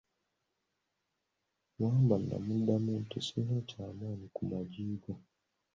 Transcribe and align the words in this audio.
Wambwa 1.81 2.17
n'amudamu 2.27 2.91
nti, 3.03 3.17
sirina 3.25 3.57
kye 3.69 3.81
mmanyi 3.91 4.27
ku 4.35 4.41
maggi 4.49 4.83
go. 5.01 5.13